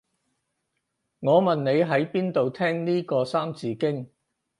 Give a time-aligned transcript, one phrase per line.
[1.19, 4.09] 我問你喺邊度聽呢個三字經